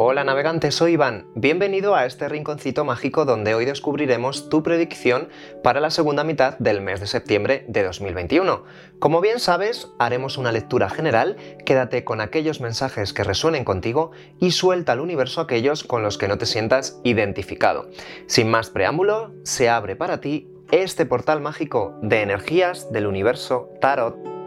Hola 0.00 0.22
navegante, 0.22 0.70
soy 0.70 0.92
Iván. 0.92 1.26
Bienvenido 1.34 1.96
a 1.96 2.06
este 2.06 2.28
rinconcito 2.28 2.84
mágico 2.84 3.24
donde 3.24 3.56
hoy 3.56 3.64
descubriremos 3.64 4.48
tu 4.48 4.62
predicción 4.62 5.28
para 5.64 5.80
la 5.80 5.90
segunda 5.90 6.22
mitad 6.22 6.56
del 6.60 6.80
mes 6.80 7.00
de 7.00 7.08
septiembre 7.08 7.64
de 7.66 7.82
2021. 7.82 8.62
Como 9.00 9.20
bien 9.20 9.40
sabes, 9.40 9.88
haremos 9.98 10.38
una 10.38 10.52
lectura 10.52 10.88
general, 10.88 11.36
quédate 11.66 12.04
con 12.04 12.20
aquellos 12.20 12.60
mensajes 12.60 13.12
que 13.12 13.24
resuenen 13.24 13.64
contigo 13.64 14.12
y 14.38 14.52
suelta 14.52 14.92
al 14.92 15.00
universo 15.00 15.40
aquellos 15.40 15.82
con 15.82 16.04
los 16.04 16.16
que 16.16 16.28
no 16.28 16.38
te 16.38 16.46
sientas 16.46 17.00
identificado. 17.02 17.88
Sin 18.28 18.48
más 18.52 18.70
preámbulo, 18.70 19.32
se 19.42 19.68
abre 19.68 19.96
para 19.96 20.20
ti 20.20 20.48
este 20.70 21.06
portal 21.06 21.40
mágico 21.40 21.98
de 22.02 22.22
energías 22.22 22.92
del 22.92 23.08
universo 23.08 23.70
Tarot. 23.80 24.37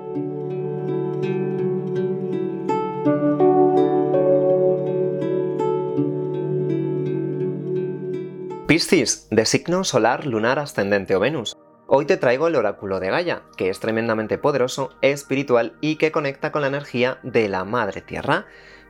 Piscis, 8.72 9.28
de 9.30 9.46
signo 9.46 9.84
solar, 9.84 10.26
lunar, 10.26 10.58
ascendente 10.58 11.14
o 11.14 11.20
Venus. 11.20 11.58
Hoy 11.88 12.06
te 12.06 12.16
traigo 12.16 12.48
el 12.48 12.56
oráculo 12.56 13.02
de 13.02 13.10
Gaia, 13.10 13.42
que 13.58 13.68
es 13.68 13.82
tremendamente 13.82 14.38
poderoso, 14.38 14.92
espiritual 15.02 15.74
y 15.82 15.98
que 15.98 16.14
conecta 16.14 16.54
con 16.54 16.62
la 16.62 16.70
energía 16.70 17.20
de 17.22 17.50
la 17.50 17.66
Madre 17.66 18.00
Tierra. 18.00 18.46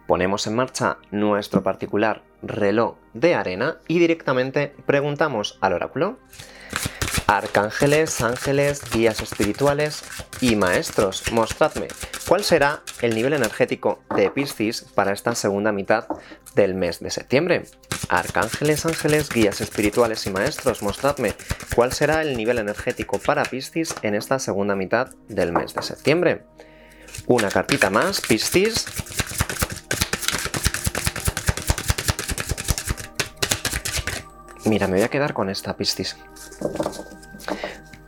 Ponemos 0.05 0.45
en 0.45 0.55
marcha 0.55 0.99
nuestro 1.09 1.63
particular 1.63 2.21
reloj 2.43 2.97
de 3.15 3.33
arena 3.33 3.77
y 3.87 3.97
directamente 3.97 4.75
preguntamos 4.85 5.57
al 5.61 5.73
oráculo. 5.73 6.19
Arcángeles, 7.31 8.19
ángeles, 8.19 8.81
guías 8.91 9.21
espirituales 9.21 10.03
y 10.41 10.57
maestros, 10.57 11.31
mostradme 11.31 11.87
cuál 12.27 12.43
será 12.43 12.81
el 13.01 13.15
nivel 13.15 13.31
energético 13.31 14.03
de 14.13 14.29
Piscis 14.29 14.81
para 14.81 15.13
esta 15.13 15.33
segunda 15.33 15.71
mitad 15.71 16.07
del 16.55 16.73
mes 16.73 16.99
de 16.99 17.09
septiembre. 17.09 17.63
Arcángeles, 18.09 18.85
ángeles, 18.85 19.29
guías 19.29 19.61
espirituales 19.61 20.27
y 20.27 20.29
maestros, 20.29 20.83
mostradme 20.83 21.33
cuál 21.73 21.93
será 21.93 22.21
el 22.21 22.35
nivel 22.35 22.57
energético 22.57 23.17
para 23.17 23.45
Piscis 23.45 23.95
en 24.01 24.15
esta 24.15 24.37
segunda 24.37 24.75
mitad 24.75 25.11
del 25.29 25.53
mes 25.53 25.73
de 25.73 25.83
septiembre. 25.83 26.43
Una 27.27 27.49
cartita 27.49 27.89
más, 27.89 28.19
Piscis. 28.19 28.87
Mira, 34.65 34.87
me 34.87 34.97
voy 34.97 35.03
a 35.03 35.09
quedar 35.09 35.33
con 35.33 35.49
esta 35.49 35.77
Piscis. 35.77 36.17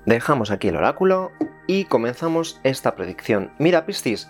Dejamos 0.06 0.52
aquí 0.52 0.68
el 0.68 0.76
oráculo 0.76 1.32
y 1.68 1.86
comenzamos 1.86 2.60
esta 2.64 2.96
predicción. 2.96 3.52
Mira, 3.58 3.86
Piscis, 3.86 4.30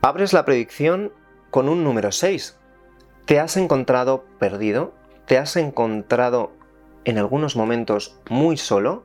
abres 0.00 0.32
la 0.32 0.44
predicción 0.44 1.12
con 1.50 1.68
un 1.68 1.84
número 1.84 2.12
6. 2.12 2.58
¿Te 3.26 3.40
has 3.40 3.56
encontrado 3.56 4.24
perdido? 4.38 4.94
¿Te 5.26 5.38
has 5.38 5.56
encontrado 5.56 6.52
en 7.04 7.18
algunos 7.18 7.56
momentos 7.56 8.18
muy 8.30 8.56
solo? 8.56 9.04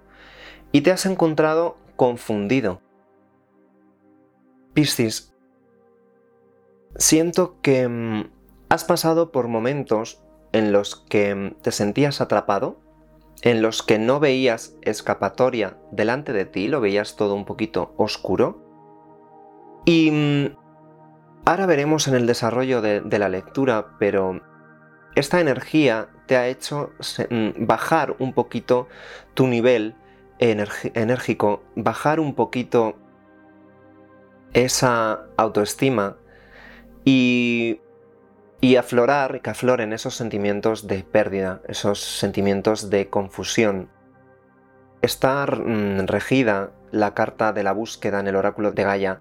¿Y 0.72 0.82
te 0.82 0.92
has 0.92 1.06
encontrado 1.06 1.78
confundido? 1.98 2.82
Piscis, 4.74 5.34
siento 6.96 7.58
que 7.62 7.88
mm, 7.88 8.30
has 8.70 8.86
pasado 8.86 9.32
por 9.32 9.50
momentos 9.50 10.22
en 10.54 10.72
los 10.72 10.96
que 10.96 11.36
mm, 11.36 11.56
te 11.62 11.72
sentías 11.72 12.22
atrapado, 12.22 12.80
en 13.42 13.62
los 13.62 13.84
que 13.84 14.00
no 14.00 14.20
veías 14.20 14.76
escapatoria 14.82 15.78
delante 15.92 16.34
de 16.34 16.46
ti, 16.46 16.68
lo 16.68 16.82
veías 16.82 17.16
todo 17.16 17.36
un 17.36 17.46
poquito 17.46 17.94
oscuro. 17.98 18.64
Y 19.86 20.12
mm, 20.12 20.62
Ahora 21.44 21.66
veremos 21.66 22.08
en 22.08 22.14
el 22.14 22.28
desarrollo 22.28 22.82
de, 22.82 23.20
la 23.20 23.28
lectura, 23.28 23.98
pero 23.98 24.42
esta 25.16 25.42
energía 25.42 26.10
te 26.28 26.38
ha 26.38 26.48
hecho 26.48 26.92
mm, 27.30 27.66
bajar 27.66 28.16
un 28.20 28.34
poquito 28.34 28.88
tu 29.34 29.48
nivel 29.48 29.96
enérgico, 30.38 31.64
bajar 31.76 32.20
un 32.20 32.36
poquito 32.36 32.96
esa 34.54 35.26
autoestima 35.36 36.18
y, 37.06 37.81
y 38.62 38.76
aflorar, 38.76 39.42
que 39.42 39.50
afloren 39.50 39.92
esos 39.92 40.16
sentimientos 40.16 40.88
de 40.88 41.04
pérdida, 41.04 41.62
esos 41.68 42.00
sentimientos 42.00 42.90
de 42.90 43.10
confusión. 43.10 43.90
Está 45.02 45.46
mm, 45.48 46.06
regida 46.06 46.72
la 46.92 47.14
carta 47.14 47.54
de 47.54 47.64
la 47.64 47.74
búsqueda 47.74 48.20
en 48.20 48.28
el 48.28 48.36
oráculo 48.36 48.72
de 48.72 48.84
Gaia 48.84 49.20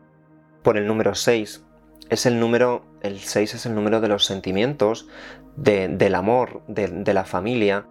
por 0.62 0.76
el 0.76 0.86
número 0.86 1.14
6, 1.14 1.64
es 2.10 2.26
el 2.26 2.40
número, 2.40 2.82
el 3.02 3.20
6 3.20 3.54
es 3.54 3.66
el 3.66 3.74
número 3.76 4.00
de 4.00 4.08
los 4.08 4.24
sentimientos, 4.24 5.08
del 5.56 6.14
amor, 6.16 6.62
de, 6.66 7.14
la 7.14 7.24
familia. 7.24 7.86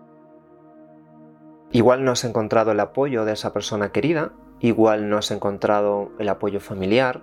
Igual 1.71 2.03
no 2.03 2.11
has 2.11 2.25
encontrado 2.25 2.73
el 2.73 2.79
apoyo 2.81 3.23
de 3.23 3.33
esa 3.33 3.53
persona 3.53 3.93
querida, 3.93 4.33
igual 4.59 5.09
no 5.09 5.17
has 5.17 5.31
encontrado 5.31 6.11
el 6.19 6.27
apoyo 6.27 6.59
familiar, 6.59 7.21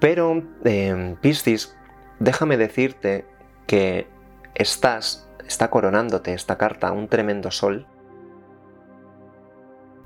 pero 0.00 0.42
eh, 0.64 1.16
Piscis, 1.20 1.76
déjame 2.18 2.56
decirte 2.56 3.26
que 3.66 4.06
estás, 4.54 5.28
está 5.46 5.70
coronándote 5.70 6.32
esta 6.32 6.56
carta, 6.56 6.92
un 6.92 7.08
tremendo 7.08 7.50
sol. 7.50 7.86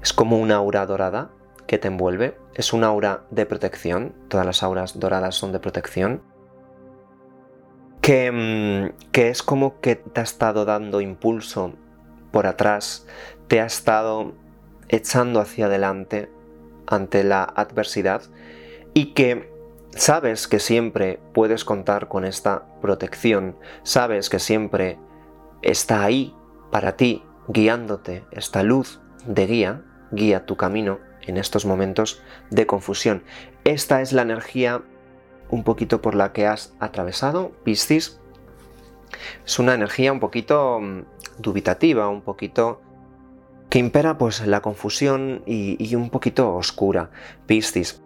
Es 0.03 0.12
como 0.12 0.38
una 0.38 0.56
aura 0.56 0.87
dorada 0.87 1.31
que 1.66 1.78
te 1.78 1.88
envuelve. 1.88 2.37
Es 2.54 2.72
un 2.72 2.84
aura 2.84 3.25
de 3.31 3.47
protección, 3.47 4.15
todas 4.28 4.47
las 4.47 4.62
auras 4.62 4.98
doradas 4.98 5.34
son 5.34 5.53
de 5.53 5.60
protección. 5.60 6.22
Que, 8.00 8.32
mm, 8.32 9.10
que 9.12 9.28
es 9.28 9.43
como 9.43 9.81
que 9.81 9.97
te 9.97 10.21
ha 10.21 10.25
estado 10.25 10.65
dando 10.65 11.00
impulso 11.00 11.75
por 12.32 12.47
atrás, 12.47 13.06
te 13.47 13.60
ha 13.60 13.66
estado 13.66 14.32
echando 14.88 15.41
hacia 15.41 15.66
adelante 15.66 16.31
ante 16.87 17.25
la 17.25 17.44
adversidad 17.44 18.22
y 18.94 19.12
que 19.12 19.50
sabes 19.95 20.49
que 20.49 20.59
siempre 20.59 21.21
puedes 21.33 21.65
contar 21.65 22.09
con 22.09 22.25
esta 22.25 22.65
protección, 22.81 23.56
sabes 23.83 24.31
que 24.31 24.39
siempre 24.39 24.99
está 25.62 26.05
ahí 26.05 26.34
para 26.71 26.97
ti, 26.97 27.25
guiándote, 27.49 28.25
esta 28.31 28.62
luz 28.62 29.01
de 29.27 29.47
guía, 29.47 29.83
guía 30.12 30.47
tu 30.47 30.56
camino 30.56 30.99
en 31.23 31.37
estos 31.37 31.67
momentos 31.67 32.23
de 32.51 32.67
confusión. 32.67 33.23
Esta 33.65 34.01
es 34.01 34.12
la 34.12 34.23
energía 34.23 34.83
un 35.51 35.65
poquito 35.65 36.01
por 36.01 36.15
la 36.15 36.33
que 36.33 36.47
has 36.47 36.75
atravesado, 36.78 37.53
Piscis. 37.65 38.21
Es 39.45 39.59
una 39.59 39.75
energía 39.75 40.12
un 40.12 40.21
poquito 40.21 40.81
mm, 40.81 41.03
dubitativa, 41.39 42.09
un 42.09 42.22
poquito 42.22 42.81
que 43.69 43.78
impera 43.78 44.19
pues 44.19 44.47
la 44.47 44.61
confusión 44.61 45.43
y, 45.47 45.95
un 45.95 46.11
poquito 46.11 46.55
oscura, 46.55 47.11
Piscis. 47.47 48.03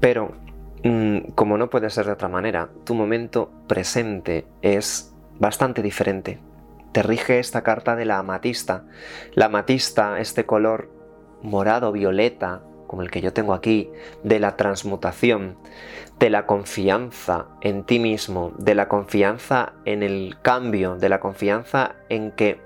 Pero, 0.00 0.32
como 1.34 1.58
no 1.58 1.68
puede 1.68 1.90
ser 1.90 2.06
de 2.06 2.12
otra 2.12 2.28
manera, 2.28 2.70
tu 2.84 2.94
momento 2.94 3.50
presente 3.66 4.46
es 4.62 5.14
bastante 5.38 5.82
diferente. 5.82 6.40
Te 6.92 7.02
rige 7.02 7.38
esta 7.38 7.62
carta 7.62 7.96
de 7.96 8.04
la 8.04 8.18
amatista. 8.18 8.84
La 9.34 9.46
amatista, 9.46 10.18
este 10.20 10.46
color 10.46 10.90
morado 11.42 11.92
violeta, 11.92 12.62
como 12.86 13.02
el 13.02 13.10
que 13.10 13.20
yo 13.20 13.32
tengo 13.32 13.54
aquí, 13.54 13.90
de 14.24 14.40
la 14.40 14.56
transmutación, 14.56 15.56
de 16.18 16.30
la 16.30 16.46
confianza 16.46 17.46
en 17.60 17.84
ti 17.84 17.98
mismo, 17.98 18.52
de 18.58 18.74
la 18.74 18.88
confianza 18.88 19.74
en 19.84 20.02
el 20.02 20.36
cambio, 20.42 20.96
de 20.96 21.08
la 21.08 21.20
confianza 21.20 21.94
en 22.08 22.32
que 22.32 22.60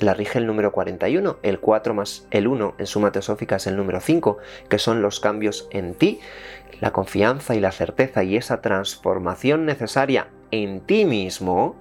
la 0.00 0.14
rige 0.14 0.38
el 0.38 0.46
número 0.46 0.72
41, 0.72 1.38
el 1.42 1.60
4 1.60 1.94
más 1.94 2.26
el 2.30 2.46
1 2.46 2.74
en 2.78 2.86
suma 2.86 3.12
teosófica 3.12 3.56
es 3.56 3.66
el 3.66 3.76
número 3.76 4.00
5, 4.00 4.38
que 4.68 4.78
son 4.78 5.02
los 5.02 5.20
cambios 5.20 5.68
en 5.70 5.94
ti, 5.94 6.20
la 6.80 6.92
confianza 6.92 7.54
y 7.54 7.60
la 7.60 7.72
certeza 7.72 8.24
y 8.24 8.36
esa 8.36 8.60
transformación 8.60 9.66
necesaria 9.66 10.28
en 10.50 10.80
ti 10.80 11.04
mismo 11.04 11.76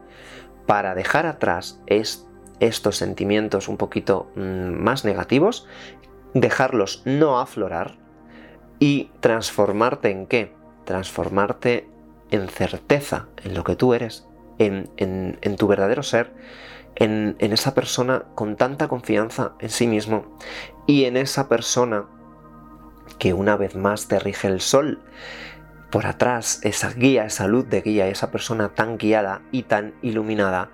para 0.66 0.94
dejar 0.94 1.26
atrás 1.26 1.82
esto 1.88 2.30
estos 2.60 2.98
sentimientos 2.98 3.68
un 3.68 3.78
poquito 3.78 4.32
mm, 4.36 4.72
más 4.72 5.06
negativos, 5.06 5.68
dejarlos 6.34 7.02
no 7.06 7.40
aflorar 7.40 7.98
y 8.80 9.12
transformarte 9.20 10.12
en 10.12 10.28
qué? 10.28 10.54
Transformarte 10.86 11.88
en 12.32 12.48
certeza 12.50 13.28
en 13.44 13.54
lo 13.54 13.64
que 13.64 13.76
tú 13.76 13.94
eres, 13.94 14.28
en, 14.58 15.56
tu 15.58 15.68
verdadero 15.68 16.04
ser, 16.04 16.34
en, 17.00 17.36
esa 17.40 17.74
persona 17.74 18.26
con 18.36 18.56
tanta 18.56 18.88
confianza 18.88 19.54
en 19.60 19.70
sí 19.70 19.88
mismo 19.88 20.26
y 20.86 21.06
en 21.06 21.18
esa 21.18 21.48
persona 21.48 22.06
que 23.18 23.34
una 23.34 23.56
vez 23.56 23.76
más 23.76 24.08
te 24.08 24.20
rige 24.20 24.48
el 24.48 24.62
sol 24.62 25.02
por 25.90 26.06
atrás, 26.06 26.60
esa 26.64 26.92
guía, 26.92 27.26
esa 27.26 27.48
luz 27.48 27.68
de 27.68 27.82
guía, 27.82 28.08
esa 28.08 28.30
persona 28.30 28.76
tan 28.76 28.98
guiada 28.98 29.42
y 29.52 29.64
tan 29.64 29.96
iluminada 30.04 30.70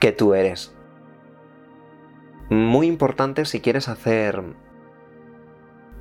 que 0.00 0.10
tú 0.10 0.34
eres. 0.34 0.74
Muy 2.50 2.86
importante 2.86 3.44
si 3.44 3.60
quieres 3.60 3.88
hacer, 3.88 4.42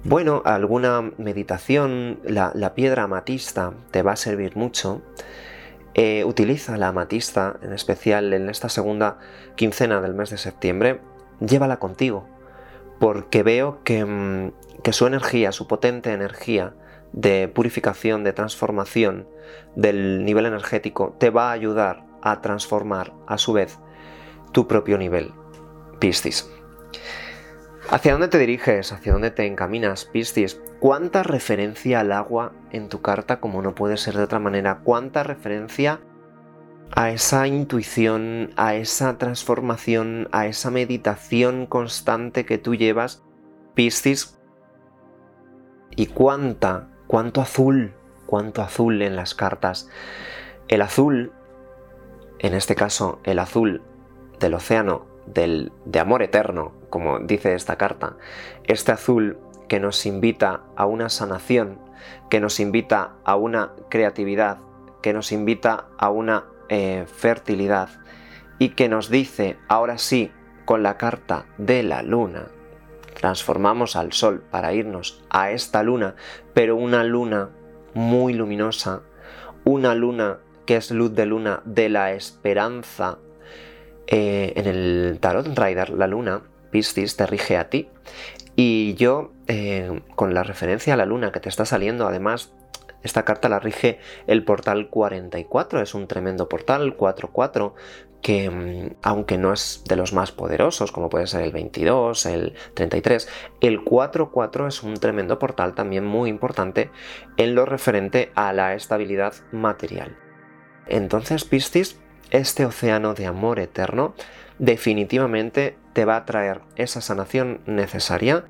bueno, 0.04 0.42
alguna 0.46 1.12
meditación, 1.18 2.20
la, 2.24 2.74
piedra 2.74 3.04
amatista 3.04 3.74
te 3.92 4.02
va 4.02 4.14
a 4.14 4.16
servir 4.16 4.56
mucho. 4.56 5.04
Eh, 5.98 6.24
utiliza 6.26 6.78
la 6.78 6.90
amatista, 6.90 7.58
en 7.64 7.74
especial 7.74 8.32
en 8.32 8.50
esta 8.50 8.70
segunda 8.70 9.18
quincena 9.56 10.00
del 10.00 10.14
mes 10.14 10.30
de 10.30 10.38
septiembre, 10.38 11.02
llévala 11.40 11.80
contigo, 11.80 12.28
porque 13.00 13.42
veo 13.42 13.84
que, 13.84 14.06
mm, 14.06 14.52
que 14.84 14.94
su 14.94 15.08
energía, 15.08 15.52
su 15.52 15.68
potente 15.68 16.14
energía 16.14 16.76
de 17.14 17.48
purificación, 17.48 18.24
de 18.24 18.32
transformación 18.32 19.28
del 19.76 20.24
nivel 20.24 20.46
energético, 20.46 21.16
te 21.20 21.32
va 21.32 21.50
a 21.50 21.54
ayudar 21.54 22.06
a 22.22 22.42
transformar 22.42 23.14
a 23.26 23.40
su 23.40 23.54
vez 23.54 23.80
tu 24.52 24.68
propio 24.68 25.00
nivel, 25.00 25.34
Piscis. 26.00 26.48
¿Hacia 27.90 28.12
dónde 28.12 28.28
te 28.28 28.38
diriges? 28.38 28.92
¿Hacia 28.92 29.14
dónde 29.14 29.32
te 29.32 29.48
encaminas, 29.48 30.06
Piscis? 30.06 30.62
¿Cuánta 30.80 31.24
referencia 31.24 32.02
al 32.02 32.12
agua 32.12 32.54
en 32.72 32.90
tu 32.90 33.02
carta, 33.02 33.40
como 33.40 33.62
no 33.62 33.76
puede 33.76 33.98
ser 33.98 34.16
de 34.16 34.24
otra 34.24 34.40
manera? 34.40 34.80
¿Cuánta 34.84 35.24
referencia 35.24 36.00
a 36.92 37.12
esa 37.12 37.48
intuición, 37.48 38.52
a 38.56 38.76
esa 38.76 39.18
transformación, 39.18 40.30
a 40.32 40.48
esa 40.48 40.72
meditación 40.72 41.66
constante 41.66 42.46
que 42.46 42.58
tú 42.58 42.76
llevas, 42.76 43.24
Piscis? 43.74 44.40
¿Y 45.96 46.08
cuánta, 46.08 46.90
cuánto 47.08 47.42
azul, 47.42 47.94
cuánto 48.26 48.62
azul 48.62 49.02
en 49.02 49.16
las 49.16 49.34
cartas? 49.34 49.90
El 50.68 50.82
azul, 50.82 51.32
en 52.40 52.54
este 52.54 52.76
caso 52.76 53.20
el 53.24 53.40
azul 53.40 53.82
del 54.40 54.54
océano 54.54 55.06
del, 55.26 55.72
de 55.86 56.00
amor 56.00 56.24
eterno, 56.24 56.74
como 56.90 57.20
dice 57.20 57.54
esta 57.54 57.78
carta, 57.78 58.18
este 58.66 58.92
azul 58.92 59.38
que 59.68 59.80
nos 59.80 60.06
invita 60.06 60.64
a 60.76 60.86
una 60.86 61.10
sanación, 61.10 61.80
que 62.30 62.40
nos 62.40 62.60
invita 62.60 63.14
a 63.24 63.36
una 63.36 63.74
creatividad, 63.90 64.60
que 65.02 65.14
nos 65.14 65.32
invita 65.32 65.86
a 65.98 66.10
una 66.10 66.46
eh, 66.70 67.06
fertilidad 67.08 67.90
y 68.60 68.70
que 68.70 68.90
nos 68.90 69.10
dice, 69.10 69.58
ahora 69.68 69.98
sí, 69.98 70.32
con 70.66 70.84
la 70.84 70.98
carta 70.98 71.46
de 71.58 71.84
la 71.84 72.02
luna, 72.02 72.48
transformamos 73.14 73.96
al 73.96 74.14
sol 74.14 74.44
para 74.52 74.74
irnos 74.74 75.24
a 75.30 75.52
esta 75.52 75.84
luna, 75.84 76.16
pero 76.54 76.76
una 76.76 77.04
luna 77.04 77.50
muy 77.94 78.34
luminosa, 78.34 79.02
una 79.64 79.96
luna 79.96 80.40
que 80.66 80.76
es 80.76 80.92
luz 80.92 81.16
de 81.16 81.26
luna 81.26 81.62
de 81.66 81.90
la 81.90 82.12
esperanza, 82.12 83.20
eh, 84.08 84.54
en 84.56 84.68
el 84.68 85.18
Tarot 85.20 85.48
Rider, 85.48 85.90
la 85.90 86.08
luna, 86.08 86.42
Piscis, 86.70 87.18
te 87.18 87.26
rige 87.26 87.58
a 87.58 87.70
ti. 87.70 87.90
Y 88.60 88.96
yo, 88.96 89.34
eh, 89.46 90.02
con 90.16 90.34
la 90.34 90.42
referencia 90.42 90.96
a 90.96 90.98
la 90.98 91.06
luna 91.06 91.32
que 91.32 91.40
te 91.40 91.48
está 91.48 91.64
saliendo, 91.64 92.08
además, 92.08 92.54
esta 93.04 93.24
carta 93.24 93.50
la 93.50 93.60
rige 93.60 94.00
el 94.26 94.44
portal 94.44 94.90
44, 94.90 95.80
es 95.80 95.94
un 95.94 96.08
tremendo 96.08 96.50
portal, 96.50 96.96
44, 96.96 97.76
que 98.24 98.50
mm, 98.50 98.96
aunque 99.04 99.38
no 99.38 99.54
es 99.54 99.84
de 99.88 99.96
los 99.96 100.12
más 100.12 100.32
poderosos, 100.32 100.92
como 100.92 101.08
puede 101.08 101.28
ser 101.28 101.44
el 101.44 101.52
22, 101.52 102.26
el 102.26 102.56
33, 102.74 103.30
el 103.62 103.84
44 103.84 104.68
es 104.68 104.82
un 104.82 104.96
tremendo 104.96 105.38
portal 105.38 105.76
también 105.76 106.04
muy 106.04 106.28
importante 106.28 106.90
en 107.38 107.54
lo 107.54 107.64
referente 107.64 108.32
a 108.34 108.54
la 108.54 108.74
estabilidad 108.74 109.36
material. 109.52 110.18
Entonces, 110.88 111.44
Piscis, 111.44 112.00
este 112.32 112.66
océano 112.66 113.14
de 113.14 113.28
amor 113.28 113.60
eterno 113.60 114.16
definitivamente 114.60 115.78
te 115.94 116.06
va 116.06 116.16
a 116.16 116.26
traer 116.26 116.62
esa 116.76 117.02
sanación 117.02 117.62
necesaria. 117.66 118.46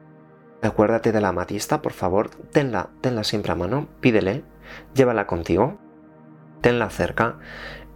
Acuérdate 0.61 1.11
de 1.11 1.21
la 1.21 1.29
amatista, 1.29 1.81
por 1.81 1.93
favor, 1.93 2.29
tenla, 2.51 2.89
tenla 3.01 3.23
siempre 3.23 3.51
a 3.51 3.55
mano, 3.55 3.87
pídele, 4.01 4.43
llévala 4.93 5.27
contigo, 5.27 5.77
tenla 6.61 6.89
cerca. 6.89 7.37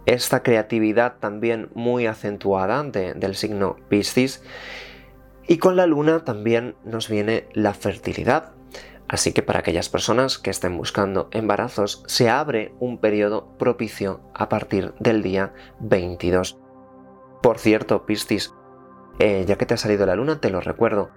Esta 0.06 0.42
creatividad 0.42 1.16
también 1.20 1.70
muy 1.74 2.06
acentuada 2.06 2.82
del 2.82 3.34
signo 3.34 3.76
Piscis. 3.88 4.42
Y 5.46 5.58
con 5.58 5.76
la 5.76 5.86
luna 5.86 6.24
también 6.24 6.76
nos 6.84 7.08
viene 7.08 7.46
la 7.52 7.74
fertilidad. 7.74 8.52
Así 9.08 9.32
que 9.32 9.42
para 9.42 9.58
aquellas 9.58 9.88
personas 9.88 10.38
que 10.38 10.50
estén 10.50 10.76
buscando 10.76 11.28
embarazos, 11.32 12.02
se 12.06 12.30
abre 12.30 12.72
un 12.80 12.98
periodo 12.98 13.46
propicio 13.58 14.20
a 14.32 14.48
partir 14.48 14.94
del 14.98 15.22
día 15.22 15.52
22. 15.80 16.61
Por 17.42 17.58
cierto, 17.58 18.06
Piscis, 18.06 18.54
eh, 19.18 19.44
ya 19.46 19.56
que 19.58 19.66
te 19.66 19.74
ha 19.74 19.76
salido 19.76 20.06
la 20.06 20.14
luna, 20.14 20.40
te 20.40 20.48
lo 20.48 20.60
recuerdo. 20.60 21.10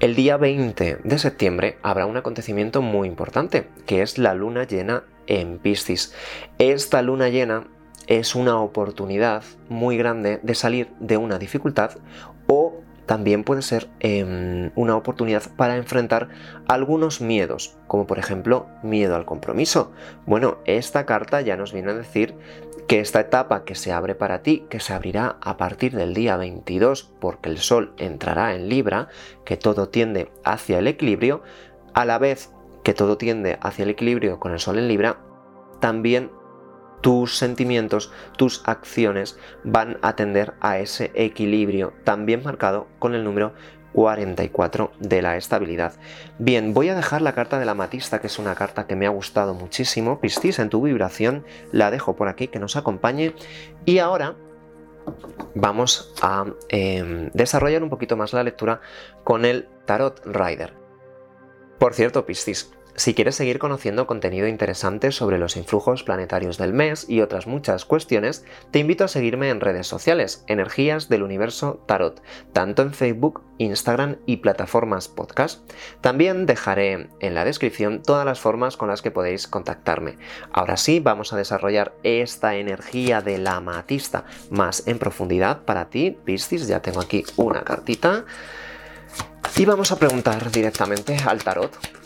El 0.00 0.16
día 0.16 0.36
20 0.36 0.98
de 1.04 1.18
septiembre 1.18 1.78
habrá 1.82 2.06
un 2.06 2.16
acontecimiento 2.16 2.82
muy 2.82 3.06
importante, 3.06 3.68
que 3.86 4.02
es 4.02 4.18
la 4.18 4.34
luna 4.34 4.64
llena 4.64 5.04
en 5.28 5.58
Piscis. 5.58 6.14
Esta 6.58 7.00
luna 7.02 7.28
llena 7.28 7.68
es 8.08 8.34
una 8.34 8.60
oportunidad 8.60 9.44
muy 9.68 9.96
grande 9.96 10.40
de 10.42 10.54
salir 10.56 10.88
de 10.98 11.16
una 11.16 11.38
dificultad 11.38 11.92
o 12.48 12.80
también 13.10 13.42
puede 13.42 13.62
ser 13.62 13.88
em, 13.98 14.70
una 14.76 14.96
oportunidad 14.96 15.42
para 15.56 15.76
enfrentar 15.76 16.28
algunos 16.68 17.20
miedos, 17.20 17.76
como 17.88 18.06
por 18.06 18.20
ejemplo 18.20 18.68
miedo 18.84 19.16
al 19.16 19.24
compromiso. 19.24 19.90
Bueno, 20.26 20.58
esta 20.64 21.06
carta 21.06 21.40
ya 21.40 21.56
nos 21.56 21.72
viene 21.72 21.90
a 21.90 21.94
decir 21.94 22.36
que 22.90 22.98
esta 22.98 23.20
etapa 23.20 23.62
que 23.64 23.76
se 23.76 23.92
abre 23.92 24.16
para 24.16 24.42
ti, 24.42 24.66
que 24.68 24.80
se 24.80 24.92
abrirá 24.92 25.36
a 25.42 25.56
partir 25.56 25.94
del 25.94 26.12
día 26.12 26.36
22 26.36 27.08
porque 27.20 27.48
el 27.48 27.58
Sol 27.58 27.94
entrará 27.98 28.52
en 28.56 28.68
Libra, 28.68 29.06
que 29.44 29.56
todo 29.56 29.90
tiende 29.90 30.32
hacia 30.42 30.80
el 30.80 30.88
equilibrio, 30.88 31.40
a 31.94 32.04
la 32.04 32.18
vez 32.18 32.50
que 32.82 32.92
todo 32.92 33.16
tiende 33.16 33.60
hacia 33.62 33.84
el 33.84 33.90
equilibrio 33.90 34.40
con 34.40 34.50
el 34.50 34.58
Sol 34.58 34.76
en 34.76 34.88
Libra, 34.88 35.20
también 35.78 36.32
tus 37.00 37.38
sentimientos, 37.38 38.12
tus 38.36 38.60
acciones 38.66 39.38
van 39.62 39.98
a 40.02 40.16
tender 40.16 40.54
a 40.60 40.80
ese 40.80 41.12
equilibrio, 41.14 41.92
también 42.02 42.42
marcado 42.42 42.88
con 42.98 43.14
el 43.14 43.22
número 43.22 43.52
44 43.92 44.92
de 44.98 45.22
la 45.22 45.36
estabilidad. 45.36 45.94
Bien, 46.38 46.74
voy 46.74 46.88
a 46.88 46.94
dejar 46.94 47.22
la 47.22 47.34
carta 47.34 47.58
de 47.58 47.64
la 47.64 47.74
matista, 47.74 48.20
que 48.20 48.28
es 48.28 48.38
una 48.38 48.54
carta 48.54 48.86
que 48.86 48.96
me 48.96 49.06
ha 49.06 49.10
gustado 49.10 49.54
muchísimo. 49.54 50.20
Piscis, 50.20 50.58
en 50.58 50.70
tu 50.70 50.82
vibración, 50.82 51.44
la 51.72 51.90
dejo 51.90 52.16
por 52.16 52.28
aquí, 52.28 52.48
que 52.48 52.58
nos 52.58 52.76
acompañe. 52.76 53.34
Y 53.84 53.98
ahora 53.98 54.36
vamos 55.54 56.14
a 56.22 56.46
em, 56.68 57.30
desarrollar 57.32 57.82
un 57.82 57.90
poquito 57.90 58.16
más 58.16 58.32
la 58.32 58.44
lectura 58.44 58.80
con 59.24 59.44
el 59.44 59.68
Tarot 59.86 60.20
Rider. 60.24 60.74
Por 61.78 61.94
cierto, 61.94 62.26
Piscis, 62.26 62.70
si 62.96 63.14
quieres 63.14 63.36
seguir 63.36 63.58
conociendo 63.58 64.06
contenido 64.06 64.46
interesante 64.46 65.12
sobre 65.12 65.38
los 65.38 65.56
influjos 65.56 66.02
planetarios 66.02 66.58
del 66.58 66.72
mes 66.72 67.06
y 67.08 67.20
otras 67.20 67.46
muchas 67.46 67.84
cuestiones, 67.84 68.44
te 68.70 68.78
invito 68.78 69.04
a 69.04 69.08
seguirme 69.08 69.50
en 69.50 69.60
redes 69.60 69.86
sociales, 69.86 70.44
Energías 70.46 71.08
del 71.08 71.22
Universo 71.22 71.82
Tarot, 71.86 72.22
tanto 72.52 72.82
en 72.82 72.92
Facebook, 72.92 73.42
Instagram 73.58 74.16
y 74.26 74.38
plataformas 74.38 75.08
podcast. 75.08 75.70
También 76.00 76.46
dejaré 76.46 77.08
en 77.20 77.34
la 77.34 77.44
descripción 77.44 78.02
todas 78.02 78.26
las 78.26 78.40
formas 78.40 78.76
con 78.76 78.88
las 78.88 79.02
que 79.02 79.10
podéis 79.10 79.46
contactarme. 79.46 80.16
Ahora 80.52 80.76
sí, 80.76 81.00
vamos 81.00 81.32
a 81.32 81.36
desarrollar 81.36 81.94
esta 82.02 82.56
energía 82.56 83.20
de 83.20 83.38
la 83.38 83.56
amatista 83.56 84.24
más 84.50 84.86
en 84.86 84.98
profundidad 84.98 85.62
para 85.64 85.90
ti, 85.90 86.16
Piscis. 86.24 86.66
Ya 86.66 86.80
tengo 86.80 87.00
aquí 87.00 87.24
una 87.36 87.62
cartita. 87.62 88.24
Y 89.56 89.64
vamos 89.64 89.92
a 89.92 89.98
preguntar 89.98 90.50
directamente 90.50 91.16
al 91.26 91.42
tarot 91.42 91.99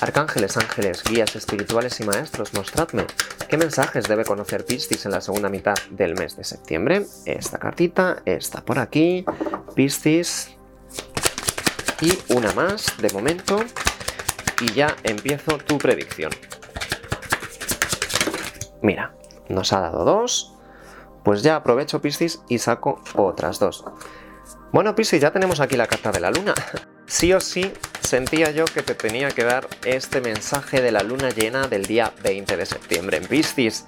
Arcángeles, 0.00 0.58
ángeles, 0.58 1.02
guías 1.04 1.34
espirituales 1.36 1.98
y 2.00 2.04
maestros, 2.04 2.52
mostradme 2.52 3.06
qué 3.48 3.56
mensajes 3.56 4.06
debe 4.06 4.26
conocer 4.26 4.66
Piscis 4.66 5.06
en 5.06 5.12
la 5.12 5.22
segunda 5.22 5.48
mitad 5.48 5.74
del 5.90 6.14
mes 6.14 6.36
de 6.36 6.44
septiembre. 6.44 7.06
Esta 7.24 7.58
cartita 7.58 8.22
está 8.26 8.62
por 8.62 8.78
aquí, 8.78 9.24
Piscis. 9.74 10.54
Y 12.02 12.12
una 12.34 12.52
más 12.52 12.94
de 12.98 13.10
momento. 13.10 13.58
Y 14.60 14.72
ya 14.72 14.94
empiezo 15.02 15.56
tu 15.58 15.78
predicción. 15.78 16.30
Mira, 18.82 19.14
nos 19.48 19.72
ha 19.72 19.80
dado 19.80 20.04
dos. 20.04 20.54
Pues 21.24 21.42
ya 21.42 21.56
aprovecho 21.56 22.02
Piscis 22.02 22.40
y 22.48 22.58
saco 22.58 23.02
otras 23.14 23.58
dos. 23.58 23.84
Bueno, 24.72 24.94
Piscis, 24.94 25.22
ya 25.22 25.32
tenemos 25.32 25.60
aquí 25.60 25.76
la 25.76 25.86
carta 25.86 26.12
de 26.12 26.20
la 26.20 26.30
luna. 26.30 26.54
Sí 27.08 27.32
o 27.32 27.40
sí 27.40 27.72
sentía 28.06 28.50
yo 28.52 28.64
que 28.64 28.82
te 28.82 28.94
tenía 28.94 29.30
que 29.30 29.44
dar 29.44 29.68
este 29.84 30.20
mensaje 30.20 30.80
de 30.80 30.92
la 30.92 31.02
luna 31.02 31.30
llena 31.30 31.68
del 31.68 31.86
día 31.86 32.12
20 32.22 32.56
de 32.56 32.64
septiembre 32.64 33.18
en 33.18 33.26
Piscis. 33.26 33.84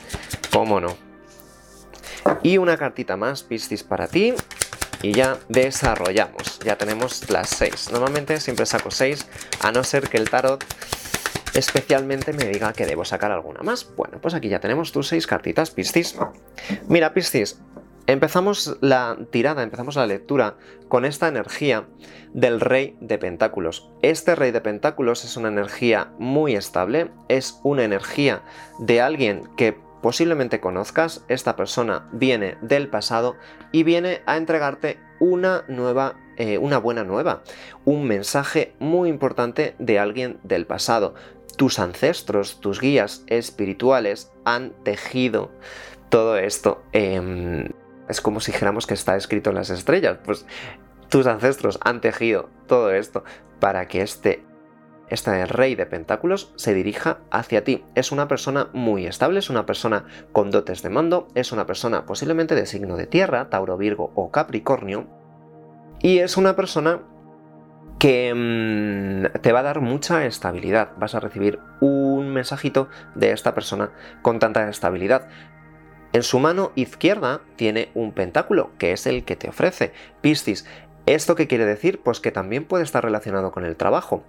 ¿Cómo 0.53 0.81
no? 0.81 0.97
Y 2.43 2.59
una 2.59 2.77
cartita 2.77 3.17
más, 3.17 3.43
Piscis, 3.43 3.83
para 3.83 4.09
ti. 4.09 4.35
Y 5.01 5.13
ya 5.13 5.39
desarrollamos. 5.49 6.59
Ya 6.65 6.77
tenemos 6.77 7.31
las 7.31 7.51
6. 7.51 7.91
Normalmente 7.93 8.41
siempre 8.41 8.67
saco 8.67 8.91
6, 8.91 9.27
a 9.61 9.71
no 9.71 9.85
ser 9.85 10.09
que 10.09 10.17
el 10.17 10.29
tarot 10.29 10.65
especialmente 11.55 12.33
me 12.33 12.45
diga 12.45 12.73
que 12.73 12.85
debo 12.85 13.05
sacar 13.05 13.31
alguna 13.31 13.61
más. 13.63 13.87
Bueno, 13.97 14.21
pues 14.21 14.35
aquí 14.35 14.49
ya 14.49 14.59
tenemos 14.59 14.91
tus 14.93 15.09
6 15.09 15.27
cartitas, 15.27 15.71
Piscis. 15.71 16.17
Mira, 16.89 17.15
Piscis, 17.15 17.59
Empezamos 18.09 18.79
la 18.81 19.19
tirada, 19.31 19.63
empezamos 19.63 19.97
la 19.97 20.07
lectura 20.07 20.57
con 20.89 21.05
esta 21.05 21.29
energía 21.29 21.89
del 22.33 22.59
rey 22.59 22.97
de 23.03 23.19
pentáculos. 23.19 23.91
Este 24.01 24.35
rey 24.35 24.51
de 24.51 24.63
pentáculos 24.63 25.27
es 25.27 25.37
una 25.37 25.49
energía 25.49 26.11
muy 26.19 26.57
estable, 26.57 27.11
es 27.29 27.61
una 27.65 27.85
energía 27.85 28.41
de 28.79 29.03
alguien 29.03 29.43
que 29.59 29.77
posiblemente 30.01 30.59
conozcas, 30.59 31.23
esta 31.29 31.55
persona 31.55 32.09
viene 32.11 32.57
del 32.63 32.89
pasado 32.89 33.37
y 33.73 33.83
viene 33.83 34.23
a 34.25 34.39
entregarte 34.39 34.99
una 35.21 35.65
nueva, 35.69 36.15
eh, 36.39 36.57
una 36.57 36.79
buena 36.79 37.05
nueva, 37.05 37.43
un 37.85 38.07
mensaje 38.07 38.73
muy 38.79 39.11
importante 39.11 39.77
de 39.79 39.99
alguien 39.99 40.39
del 40.45 40.65
pasado. 40.65 41.15
Tus 41.59 41.79
ancestros, 41.79 42.59
tus 42.61 42.81
guías 42.81 43.23
espirituales 43.27 44.33
han 44.47 44.73
tejido 44.83 45.51
todo 46.09 46.39
esto. 46.39 46.83
Em, 46.93 47.69
es 48.09 48.21
como 48.21 48.41
si 48.41 48.53
dijéramos 48.53 48.87
que 48.87 48.95
está 48.95 49.17
escrito 49.17 49.51
en 49.51 49.57
las 49.57 49.71
estrellas. 49.71 50.19
Pues 50.25 50.47
tus 51.09 51.27
ancestros 51.27 51.79
han 51.83 52.01
tejido 52.01 52.51
todo 52.67 52.93
esto 52.93 53.25
para 53.61 53.89
que 53.89 54.03
este 54.03 54.45
este 55.11 55.47
rey 55.47 55.75
de 55.75 55.87
pentáculos 55.87 56.53
se 56.57 56.75
dirija 56.75 57.21
hacia 57.31 57.65
ti. 57.65 57.85
Es 57.95 58.13
una 58.13 58.29
persona 58.29 58.69
muy 58.75 59.07
estable, 59.07 59.39
es 59.39 59.49
una 59.49 59.65
persona 59.65 60.05
con 60.33 60.51
dotes 60.51 60.83
de 60.83 60.91
mando, 60.91 61.29
es 61.35 61.51
una 61.51 61.67
persona 61.67 62.05
posiblemente 62.05 62.55
de 62.55 62.67
signo 62.67 62.97
de 62.97 63.07
tierra, 63.07 63.49
Tauro, 63.49 63.79
Virgo 63.79 64.13
o 64.15 64.31
Capricornio, 64.31 65.07
y 66.01 66.19
es 66.19 66.37
una 66.37 66.57
persona 66.57 67.01
que 67.99 68.33
mm, 68.35 69.41
te 69.41 69.53
va 69.53 69.61
a 69.61 69.65
dar 69.65 69.81
mucha 69.81 70.25
estabilidad. 70.27 70.91
Vas 70.99 71.15
a 71.15 71.21
recibir 71.21 71.59
un 71.81 72.29
mensajito 72.29 72.89
de 73.15 73.33
esta 73.33 73.55
persona 73.55 73.91
con 74.23 74.39
tanta 74.39 74.69
estabilidad. 74.69 75.29
En 76.13 76.23
su 76.23 76.39
mano 76.39 76.73
izquierda 76.75 77.43
tiene 77.57 77.91
un 77.95 78.13
pentáculo, 78.13 78.71
que 78.79 78.93
es 78.93 79.07
el 79.07 79.25
que 79.25 79.37
te 79.37 79.49
ofrece. 79.49 79.93
Piscis, 80.21 80.65
¿esto 81.07 81.35
qué 81.35 81.47
quiere 81.47 81.67
decir? 81.67 82.01
Pues 82.01 82.21
que 82.21 82.33
también 82.33 82.65
puede 82.65 82.85
estar 82.85 83.05
relacionado 83.05 83.53
con 83.53 83.65
el 83.65 83.77
trabajo 83.77 84.25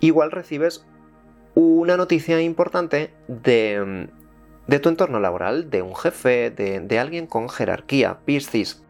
igual 0.00 0.30
recibes 0.30 0.84
una 1.54 1.96
noticia 1.96 2.40
importante 2.40 3.10
de, 3.26 4.08
tu 4.80 4.88
entorno 4.88 5.18
laboral, 5.18 5.70
de 5.70 5.82
un 5.82 5.96
jefe, 5.96 6.50
de, 6.50 6.98
alguien 6.98 7.26
con 7.26 7.48
jerarquía, 7.48 8.18
Piscis. 8.24 8.82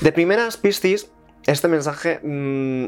De 0.00 0.10
primeras, 0.10 0.56
Piscis, 0.56 1.12
este 1.46 1.68
mensaje 1.68 2.18
mm, 2.22 2.86